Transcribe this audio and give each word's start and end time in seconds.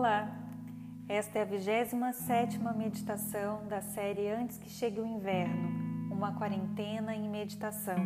Olá! 0.00 0.34
Esta 1.06 1.40
é 1.40 1.42
a 1.42 1.44
27 1.44 2.58
meditação 2.74 3.66
da 3.68 3.82
série 3.82 4.30
Antes 4.30 4.56
que 4.56 4.70
Chegue 4.70 4.98
o 4.98 5.04
Inverno 5.04 6.10
Uma 6.10 6.32
Quarentena 6.32 7.14
em 7.14 7.28
Meditação. 7.28 7.98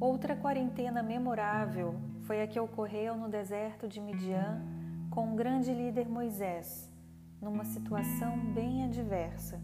Outra 0.00 0.34
quarentena 0.34 1.02
memorável 1.02 1.94
foi 2.20 2.40
a 2.40 2.46
que 2.46 2.58
ocorreu 2.58 3.18
no 3.18 3.28
deserto 3.28 3.86
de 3.86 4.00
Midian 4.00 4.62
com 5.10 5.34
o 5.34 5.36
grande 5.36 5.74
líder 5.74 6.08
Moisés, 6.08 6.90
numa 7.38 7.66
situação 7.66 8.38
bem 8.54 8.84
adversa. 8.84 9.60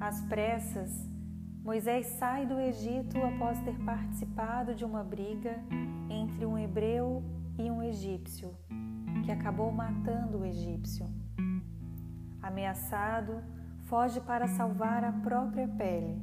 Às 0.00 0.22
pressas, 0.22 0.90
Moisés 1.62 2.06
sai 2.18 2.46
do 2.46 2.58
Egito 2.58 3.18
após 3.18 3.60
ter 3.60 3.78
participado 3.84 4.74
de 4.74 4.86
uma 4.86 5.04
briga 5.04 5.62
entre 6.08 6.46
um 6.46 6.56
hebreu 6.56 7.22
e 7.58 7.70
um 7.70 7.82
egípcio 7.82 8.56
que 9.24 9.30
acabou 9.30 9.70
matando 9.70 10.38
o 10.38 10.44
egípcio. 10.46 11.06
Ameaçado, 12.42 13.42
foge 13.82 14.20
para 14.20 14.46
salvar 14.48 15.04
a 15.04 15.12
própria 15.12 15.68
pele. 15.68 16.20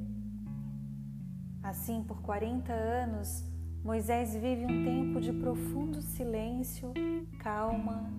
Assim, 1.62 2.04
por 2.04 2.22
40 2.22 2.74
anos, 2.74 3.44
Moisés 3.84 4.34
vive 4.34 4.66
um 4.66 4.84
tempo 4.84 5.22
de 5.22 5.32
profundo 5.32 6.02
silêncio, 6.02 6.94
calma 7.40 8.10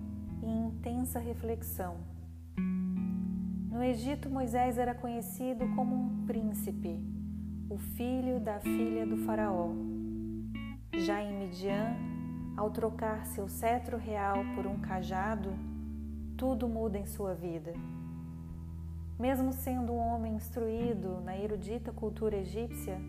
e 0.41 0.49
intensa 0.49 1.19
reflexão. 1.19 1.97
No 3.71 3.83
Egito, 3.83 4.29
Moisés 4.29 4.77
era 4.77 4.93
conhecido 4.93 5.67
como 5.75 5.95
um 5.95 6.25
príncipe, 6.25 6.99
o 7.69 7.77
filho 7.77 8.39
da 8.39 8.59
filha 8.59 9.05
do 9.05 9.17
Faraó. 9.17 9.69
Já 10.93 11.23
em 11.23 11.39
Midian, 11.39 11.95
ao 12.55 12.69
trocar 12.69 13.25
seu 13.25 13.47
cetro 13.47 13.97
real 13.97 14.37
por 14.55 14.67
um 14.67 14.79
cajado, 14.79 15.53
tudo 16.37 16.67
muda 16.67 16.97
em 16.97 17.05
sua 17.05 17.33
vida. 17.33 17.73
Mesmo 19.19 19.53
sendo 19.53 19.93
um 19.93 19.97
homem 19.97 20.35
instruído 20.35 21.21
na 21.21 21.37
erudita 21.37 21.91
cultura 21.91 22.37
egípcia, 22.37 22.99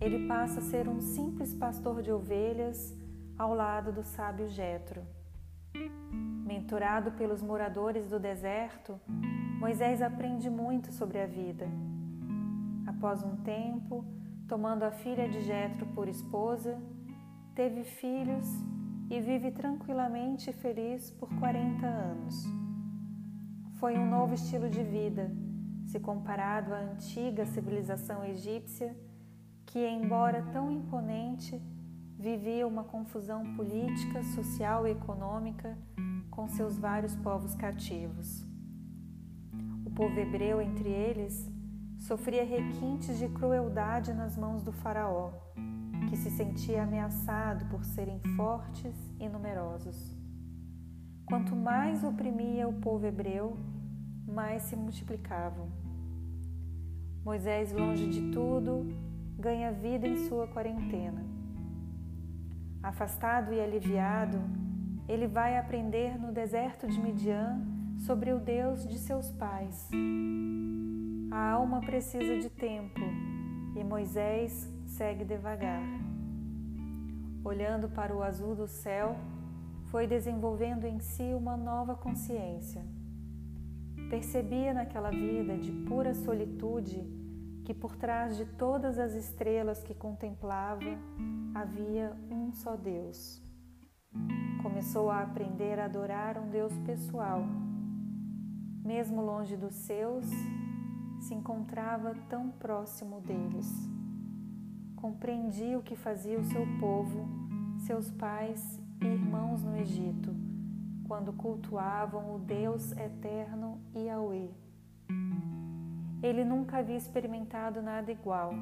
ele 0.00 0.26
passa 0.26 0.60
a 0.60 0.62
ser 0.62 0.88
um 0.88 1.00
simples 1.00 1.54
pastor 1.54 2.02
de 2.02 2.12
ovelhas 2.12 2.96
ao 3.38 3.54
lado 3.54 3.92
do 3.92 4.02
sábio 4.02 4.48
Jetro. 4.48 5.02
Mentorado 6.44 7.12
pelos 7.12 7.42
moradores 7.42 8.08
do 8.08 8.20
deserto, 8.20 9.00
Moisés 9.58 10.02
aprende 10.02 10.50
muito 10.50 10.92
sobre 10.92 11.20
a 11.20 11.26
vida. 11.26 11.68
Após 12.86 13.22
um 13.22 13.36
tempo, 13.36 14.04
tomando 14.48 14.82
a 14.82 14.90
filha 14.90 15.28
de 15.28 15.40
Jetro 15.40 15.86
por 15.86 16.08
esposa, 16.08 16.78
teve 17.54 17.84
filhos 17.84 18.46
e 19.10 19.20
vive 19.20 19.50
tranquilamente 19.50 20.50
e 20.50 20.52
feliz 20.52 21.10
por 21.10 21.28
40 21.38 21.86
anos. 21.86 22.46
Foi 23.74 23.98
um 23.98 24.08
novo 24.08 24.34
estilo 24.34 24.70
de 24.70 24.82
vida, 24.82 25.30
se 25.86 26.00
comparado 26.00 26.72
à 26.72 26.78
antiga 26.78 27.44
civilização 27.44 28.24
egípcia, 28.24 28.96
que, 29.66 29.78
embora 29.86 30.42
tão 30.52 30.70
imponente, 30.70 31.60
vivia 32.18 32.66
uma 32.66 32.84
confusão 32.84 33.54
política, 33.54 34.22
social 34.22 34.86
e 34.86 34.92
econômica 34.92 35.76
com 36.30 36.48
seus 36.48 36.78
vários 36.78 37.14
povos 37.16 37.54
cativos. 37.54 38.46
O 39.84 39.90
povo 39.90 40.18
hebreu, 40.18 40.62
entre 40.62 40.88
eles, 40.88 41.50
sofria 41.98 42.44
requintes 42.44 43.18
de 43.18 43.28
crueldade 43.28 44.14
nas 44.14 44.38
mãos 44.38 44.62
do 44.62 44.72
Faraó 44.72 45.32
que 46.08 46.16
se 46.16 46.30
sentia 46.30 46.82
ameaçado 46.82 47.64
por 47.66 47.84
serem 47.84 48.18
fortes 48.36 48.94
e 49.18 49.28
numerosos. 49.28 50.16
Quanto 51.26 51.54
mais 51.54 52.02
oprimia 52.04 52.68
o 52.68 52.74
povo 52.74 53.06
hebreu, 53.06 53.56
mais 54.26 54.62
se 54.62 54.76
multiplicavam. 54.76 55.68
Moisés, 57.24 57.72
longe 57.72 58.08
de 58.08 58.32
tudo, 58.32 58.86
ganha 59.38 59.72
vida 59.72 60.06
em 60.06 60.16
sua 60.28 60.46
quarentena. 60.48 61.24
Afastado 62.82 63.52
e 63.52 63.60
aliviado, 63.60 64.38
ele 65.08 65.26
vai 65.26 65.56
aprender 65.56 66.18
no 66.18 66.32
deserto 66.32 66.88
de 66.88 67.00
Midian 67.00 67.60
sobre 67.98 68.32
o 68.32 68.38
Deus 68.38 68.86
de 68.86 68.98
seus 68.98 69.30
pais. 69.30 69.88
A 71.30 71.50
alma 71.50 71.80
precisa 71.80 72.38
de 72.38 72.50
tempo 72.50 73.00
e 73.76 73.84
Moisés 73.84 74.68
segue 74.92 75.24
devagar. 75.24 75.82
Olhando 77.44 77.88
para 77.88 78.14
o 78.14 78.22
azul 78.22 78.54
do 78.54 78.66
céu, 78.66 79.16
foi 79.86 80.06
desenvolvendo 80.06 80.84
em 80.84 81.00
si 81.00 81.32
uma 81.34 81.56
nova 81.56 81.94
consciência. 81.94 82.84
Percebia 84.10 84.74
naquela 84.74 85.10
vida 85.10 85.56
de 85.56 85.72
pura 85.88 86.14
solitude 86.14 87.02
que 87.64 87.72
por 87.72 87.96
trás 87.96 88.36
de 88.36 88.44
todas 88.44 88.98
as 88.98 89.14
estrelas 89.14 89.82
que 89.82 89.94
contemplava 89.94 90.98
havia 91.54 92.14
um 92.30 92.52
só 92.52 92.76
Deus. 92.76 93.42
Começou 94.62 95.10
a 95.10 95.22
aprender 95.22 95.78
a 95.78 95.86
adorar 95.86 96.36
um 96.38 96.50
Deus 96.50 96.76
pessoal. 96.80 97.42
Mesmo 98.84 99.22
longe 99.22 99.56
dos 99.56 99.74
seus, 99.74 100.26
se 101.20 101.34
encontrava 101.34 102.14
tão 102.28 102.50
próximo 102.50 103.20
deles 103.20 103.90
compreendia 105.02 105.76
o 105.76 105.82
que 105.82 105.96
fazia 105.96 106.38
o 106.38 106.44
seu 106.44 106.64
povo, 106.78 107.28
seus 107.78 108.08
pais 108.12 108.80
e 109.00 109.04
irmãos 109.04 109.64
no 109.64 109.76
Egito, 109.76 110.32
quando 111.08 111.32
cultuavam 111.32 112.36
o 112.36 112.38
Deus 112.38 112.92
eterno 112.92 113.80
Yahweh. 113.96 114.52
Ele 116.22 116.44
nunca 116.44 116.78
havia 116.78 116.96
experimentado 116.96 117.82
nada 117.82 118.12
igual. 118.12 118.54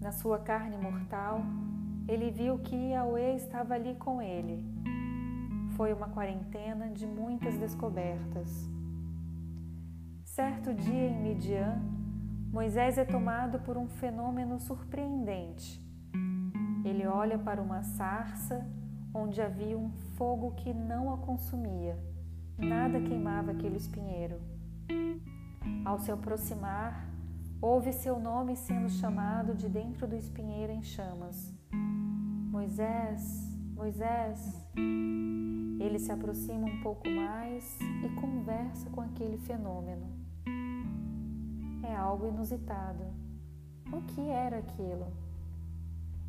Na 0.00 0.12
sua 0.12 0.38
carne 0.38 0.78
mortal, 0.78 1.42
ele 2.08 2.30
viu 2.30 2.58
que 2.58 2.74
Yahweh 2.74 3.36
estava 3.36 3.74
ali 3.74 3.94
com 3.96 4.22
ele. 4.22 4.64
Foi 5.76 5.92
uma 5.92 6.08
quarentena 6.08 6.88
de 6.88 7.06
muitas 7.06 7.54
descobertas. 7.58 8.66
Certo 10.24 10.72
dia 10.72 11.10
em 11.10 11.20
Midian, 11.20 11.82
Moisés 12.52 12.98
é 12.98 13.04
tomado 13.04 13.60
por 13.60 13.78
um 13.78 13.86
fenômeno 13.86 14.58
surpreendente. 14.58 15.80
Ele 16.84 17.06
olha 17.06 17.38
para 17.38 17.62
uma 17.62 17.84
sarça 17.84 18.66
onde 19.14 19.40
havia 19.40 19.78
um 19.78 19.90
fogo 20.16 20.50
que 20.56 20.74
não 20.74 21.14
a 21.14 21.18
consumia. 21.18 21.96
Nada 22.58 23.00
queimava 23.00 23.52
aquele 23.52 23.76
espinheiro. 23.76 24.40
Ao 25.84 26.00
se 26.00 26.10
aproximar, 26.10 27.08
ouve 27.62 27.92
seu 27.92 28.18
nome 28.18 28.56
sendo 28.56 28.88
chamado 28.88 29.54
de 29.54 29.68
dentro 29.68 30.08
do 30.08 30.16
espinheiro 30.16 30.72
em 30.72 30.82
chamas. 30.82 31.54
Moisés, 32.50 33.56
Moisés. 33.76 34.68
Ele 35.78 36.00
se 36.00 36.10
aproxima 36.10 36.66
um 36.66 36.82
pouco 36.82 37.08
mais 37.08 37.78
e 38.04 38.08
conversa 38.20 38.90
com 38.90 39.00
aquele 39.00 39.38
fenômeno 39.38 40.19
é 41.82 41.94
algo 41.94 42.26
inusitado. 42.28 43.04
O 43.92 44.02
que 44.02 44.20
era 44.28 44.58
aquilo? 44.58 45.12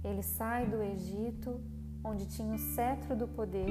Ele 0.03 0.23
sai 0.23 0.65
do 0.65 0.81
Egito, 0.81 1.59
onde 2.03 2.25
tinha 2.25 2.55
o 2.55 2.57
cetro 2.57 3.15
do 3.15 3.27
poder, 3.27 3.69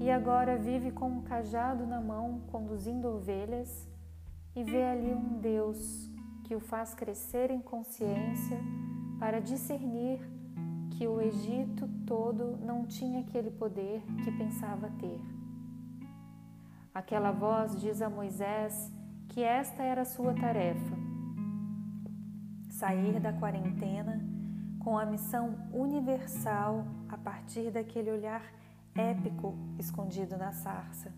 e 0.00 0.10
agora 0.10 0.58
vive 0.58 0.90
com 0.90 1.08
um 1.08 1.22
cajado 1.22 1.86
na 1.86 2.00
mão, 2.00 2.40
conduzindo 2.50 3.08
ovelhas, 3.08 3.88
e 4.54 4.62
vê 4.62 4.82
ali 4.84 5.14
um 5.14 5.38
Deus 5.38 6.10
que 6.44 6.54
o 6.54 6.60
faz 6.60 6.92
crescer 6.92 7.50
em 7.50 7.60
consciência 7.60 8.58
para 9.18 9.40
discernir 9.40 10.20
que 10.90 11.06
o 11.06 11.20
Egito 11.20 11.88
todo 12.06 12.58
não 12.58 12.84
tinha 12.84 13.20
aquele 13.20 13.50
poder 13.50 14.02
que 14.22 14.30
pensava 14.32 14.90
ter. 14.98 15.20
Aquela 16.94 17.32
voz 17.32 17.80
diz 17.80 18.02
a 18.02 18.10
Moisés 18.10 18.92
que 19.32 19.42
esta 19.42 19.82
era 19.82 20.02
a 20.02 20.04
sua 20.04 20.34
tarefa: 20.34 20.96
sair 22.70 23.18
da 23.18 23.32
quarentena 23.32 24.20
com 24.78 24.98
a 24.98 25.06
missão 25.06 25.56
universal 25.72 26.84
a 27.08 27.16
partir 27.16 27.70
daquele 27.70 28.10
olhar 28.10 28.42
épico 28.94 29.54
escondido 29.78 30.36
na 30.36 30.52
sarça. 30.52 31.12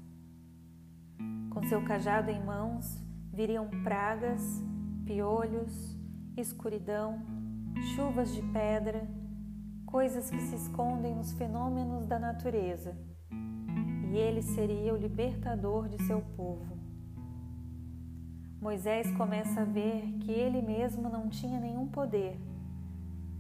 Com 1.51 1.63
seu 1.65 1.85
cajado 1.85 2.31
em 2.31 2.41
mãos, 2.45 3.03
viriam 3.33 3.69
pragas, 3.83 4.63
piolhos, 5.05 5.97
escuridão, 6.37 7.21
chuvas 7.97 8.33
de 8.33 8.43
pedra, 8.53 9.09
coisas 9.87 10.31
que 10.31 10.41
se 10.41 10.55
escondem 10.55 11.17
nos 11.17 11.33
fenômenos 11.33 12.07
da 12.07 12.19
natureza. 12.19 12.97
E 14.13 14.17
ele 14.17 14.43
seria 14.43 14.95
o 14.95 14.97
libertador 14.97 15.89
de 15.89 16.01
seu 16.05 16.21
povo. 16.37 16.84
Moisés 18.65 19.11
começa 19.11 19.61
a 19.61 19.65
ver 19.65 20.11
que 20.21 20.33
ele 20.33 20.63
mesmo 20.63 21.11
não 21.11 21.29
tinha 21.29 21.61
nenhum 21.61 21.87
poder, 21.87 22.41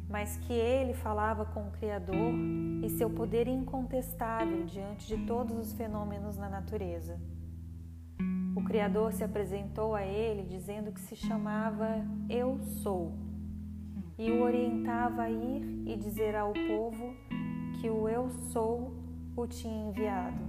mas 0.07 0.37
que 0.37 0.53
ele 0.53 0.93
falava 0.93 1.47
com 1.47 1.67
o 1.67 1.71
Criador 1.71 2.35
e 2.83 2.91
seu 2.91 3.09
poder 3.09 3.49
incontestável 3.49 4.67
diante 4.67 5.07
de 5.07 5.25
todos 5.25 5.57
os 5.57 5.73
fenômenos 5.73 6.37
na 6.37 6.51
natureza. 6.51 7.19
O 8.55 8.63
Criador 8.65 9.15
se 9.15 9.25
apresentou 9.25 9.95
a 9.95 10.03
ele 10.05 10.43
dizendo 10.43 10.93
que 10.93 11.01
se 11.01 11.17
chamava 11.17 12.05
Eu 12.29 12.59
Sou 12.83 13.15
e 14.19 14.31
o 14.31 14.43
orientava 14.43 15.23
a 15.23 15.31
ir 15.31 15.85
e 15.87 15.97
dizer 15.97 16.37
ao 16.37 16.53
povo 16.53 17.15
que 17.81 17.89
o 17.89 18.07
Eu 18.07 18.29
Sou 18.53 18.93
o 19.35 19.47
tinha 19.47 19.89
enviado. 19.89 20.45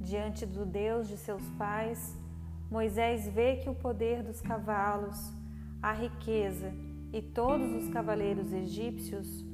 Diante 0.00 0.46
do 0.46 0.64
Deus 0.64 1.08
de 1.08 1.16
seus 1.16 1.42
pais, 1.58 2.16
Moisés 2.70 3.28
vê 3.28 3.56
que 3.56 3.70
o 3.70 3.74
poder 3.74 4.22
dos 4.22 4.40
cavalos, 4.40 5.32
a 5.80 5.92
riqueza 5.92 6.72
e 7.12 7.22
todos 7.22 7.70
os 7.72 7.88
cavaleiros 7.90 8.52
egípcios, 8.52 9.44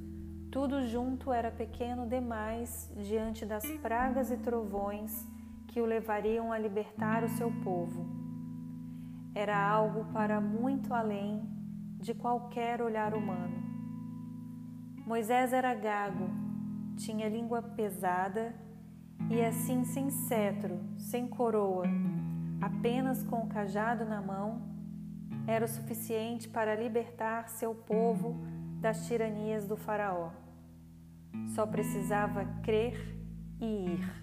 tudo 0.50 0.86
junto 0.86 1.32
era 1.32 1.50
pequeno 1.50 2.06
demais 2.06 2.90
diante 2.96 3.44
das 3.44 3.64
pragas 3.82 4.30
e 4.30 4.36
trovões 4.38 5.26
que 5.68 5.80
o 5.80 5.86
levariam 5.86 6.52
a 6.52 6.58
libertar 6.58 7.22
o 7.22 7.28
seu 7.28 7.50
povo. 7.62 8.06
Era 9.34 9.58
algo 9.58 10.04
para 10.12 10.40
muito 10.40 10.92
além 10.92 11.42
de 12.00 12.12
qualquer 12.14 12.82
olhar 12.82 13.14
humano. 13.14 13.62
Moisés 15.06 15.52
era 15.52 15.74
gago, 15.74 16.28
tinha 16.96 17.28
língua 17.28 17.62
pesada 17.62 18.54
e 19.30 19.40
assim 19.40 19.84
sem 19.84 20.10
cetro, 20.10 20.78
sem 20.98 21.26
coroa, 21.26 21.86
apenas 22.62 23.24
com 23.24 23.40
o 23.40 23.48
cajado 23.48 24.04
na 24.04 24.22
mão, 24.22 24.62
era 25.48 25.64
o 25.64 25.68
suficiente 25.68 26.48
para 26.48 26.76
libertar 26.76 27.48
seu 27.48 27.74
povo 27.74 28.36
das 28.80 29.06
tiranias 29.08 29.66
do 29.66 29.76
Faraó. 29.76 30.30
Só 31.48 31.66
precisava 31.66 32.44
crer 32.62 33.18
e 33.60 33.86
ir. 33.86 34.22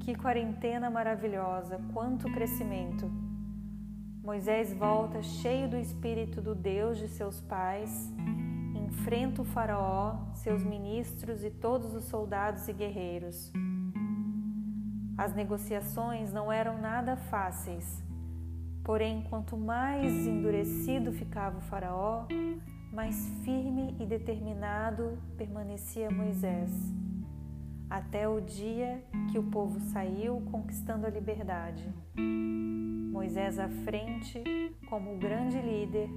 Que 0.00 0.16
quarentena 0.16 0.90
maravilhosa, 0.90 1.80
quanto 1.92 2.30
crescimento! 2.32 3.08
Moisés 4.24 4.74
volta 4.74 5.22
cheio 5.22 5.68
do 5.68 5.76
espírito 5.76 6.42
do 6.42 6.54
Deus 6.54 6.98
de 6.98 7.08
seus 7.08 7.40
pais, 7.40 8.12
enfrenta 8.74 9.42
o 9.42 9.44
Faraó, 9.44 10.16
seus 10.34 10.64
ministros 10.64 11.44
e 11.44 11.50
todos 11.50 11.94
os 11.94 12.04
soldados 12.04 12.68
e 12.68 12.72
guerreiros. 12.72 13.52
As 15.18 15.34
negociações 15.34 16.32
não 16.32 16.50
eram 16.50 16.78
nada 16.78 17.16
fáceis, 17.16 18.04
porém, 18.84 19.24
quanto 19.28 19.56
mais 19.56 20.12
endurecido 20.26 21.12
ficava 21.12 21.58
o 21.58 21.62
Faraó, 21.62 22.26
mais 22.92 23.28
firme 23.44 23.96
e 23.98 24.06
determinado 24.06 25.18
permanecia 25.36 26.08
Moisés 26.08 26.70
até 27.90 28.28
o 28.28 28.40
dia 28.40 29.02
que 29.32 29.38
o 29.38 29.42
povo 29.42 29.80
saiu 29.80 30.40
conquistando 30.52 31.06
a 31.06 31.10
liberdade. 31.10 31.92
Moisés 33.10 33.58
à 33.58 33.68
frente, 33.68 34.42
como 34.88 35.18
grande 35.18 35.60
líder, 35.60 36.08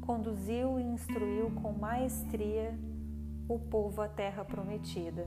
conduziu 0.00 0.78
e 0.78 0.82
instruiu 0.82 1.50
com 1.62 1.72
maestria 1.72 2.78
o 3.48 3.58
povo 3.58 4.00
à 4.00 4.08
terra 4.08 4.44
prometida. 4.44 5.26